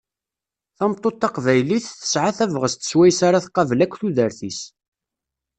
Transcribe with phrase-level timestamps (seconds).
[0.77, 4.59] Tameṭṭut taqbaylit, tesɛa tabɣest s wayes ara tqabel akk tudert-is.